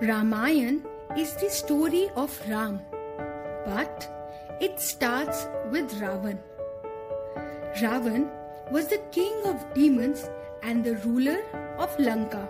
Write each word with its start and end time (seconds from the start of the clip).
Ramayan 0.00 0.84
is 1.16 1.34
the 1.36 1.48
story 1.48 2.10
of 2.16 2.30
Ram, 2.50 2.82
but 3.64 4.06
it 4.60 4.78
starts 4.78 5.46
with 5.70 5.90
Ravan. 6.02 6.38
Ravan 7.80 8.30
was 8.70 8.88
the 8.88 9.00
king 9.10 9.46
of 9.46 9.64
demons 9.72 10.28
and 10.62 10.84
the 10.84 10.96
ruler 10.96 11.38
of 11.78 11.98
Lanka. 11.98 12.46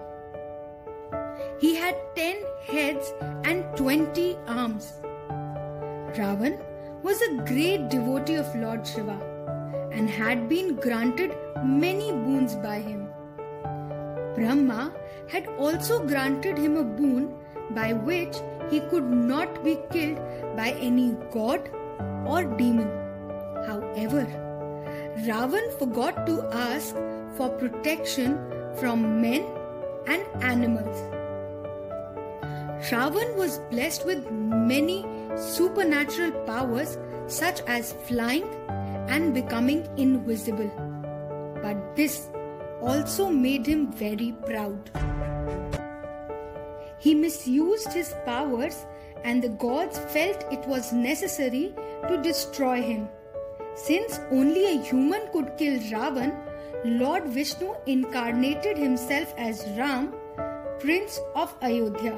He 1.60 1.76
had 1.76 1.94
ten 2.16 2.34
heads 2.64 3.12
and 3.44 3.64
twenty 3.76 4.36
arms. 4.48 4.94
Ravan 6.18 6.60
was 7.04 7.22
a 7.22 7.36
great 7.44 7.88
devotee 7.90 8.34
of 8.34 8.56
Lord 8.56 8.84
Shiva 8.84 9.20
and 9.92 10.10
had 10.10 10.48
been 10.48 10.74
granted 10.74 11.36
many 11.64 12.10
boons 12.10 12.56
by 12.56 12.80
him. 12.80 13.08
Brahma 14.34 14.92
had 15.28 15.48
also 15.58 16.04
granted 16.06 16.58
him 16.58 16.76
a 16.76 16.84
boon 16.84 17.34
by 17.70 17.92
which 17.92 18.36
he 18.70 18.80
could 18.80 19.04
not 19.04 19.62
be 19.64 19.78
killed 19.90 20.18
by 20.56 20.70
any 20.80 21.16
god 21.32 21.68
or 22.26 22.44
demon. 22.44 22.88
However, 23.66 24.26
Ravan 25.26 25.72
forgot 25.78 26.26
to 26.26 26.42
ask 26.52 26.94
for 27.36 27.48
protection 27.48 28.38
from 28.76 29.20
men 29.20 29.44
and 30.06 30.42
animals. 30.42 30.96
Ravan 32.90 33.36
was 33.36 33.58
blessed 33.70 34.04
with 34.06 34.30
many 34.30 35.04
supernatural 35.36 36.32
powers 36.46 36.98
such 37.26 37.60
as 37.66 37.92
flying 37.92 38.46
and 39.08 39.34
becoming 39.34 39.88
invisible. 39.96 40.70
But 41.62 41.96
this 41.96 42.28
also 42.80 43.30
made 43.30 43.66
him 43.66 43.92
very 43.92 44.32
proud. 44.44 44.90
He 47.06 47.14
misused 47.14 47.92
his 47.92 48.08
powers, 48.24 48.84
and 49.22 49.40
the 49.40 49.50
gods 49.64 49.96
felt 50.12 50.44
it 50.50 50.66
was 50.66 50.92
necessary 50.92 51.72
to 52.08 52.20
destroy 52.20 52.82
him. 52.82 53.08
Since 53.76 54.18
only 54.32 54.64
a 54.70 54.82
human 54.82 55.28
could 55.32 55.52
kill 55.56 55.78
Ravan, 55.92 56.32
Lord 56.84 57.28
Vishnu 57.28 57.74
incarnated 57.86 58.76
himself 58.76 59.32
as 59.38 59.64
Ram, 59.78 60.14
Prince 60.80 61.20
of 61.36 61.54
Ayodhya. 61.62 62.16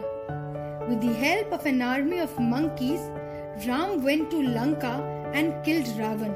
With 0.88 1.02
the 1.02 1.12
help 1.26 1.52
of 1.52 1.66
an 1.66 1.82
army 1.82 2.20
of 2.20 2.38
monkeys, 2.38 3.10
Ram 3.66 4.02
went 4.02 4.30
to 4.30 4.42
Lanka 4.42 4.94
and 5.34 5.62
killed 5.66 5.96
Ravan, 6.02 6.34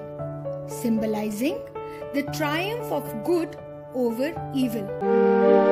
symbolizing 0.70 1.58
the 2.12 2.25
triumph 2.41 2.92
of 2.92 3.25
good 3.25 3.56
over 3.95 4.34
evil. 4.55 5.72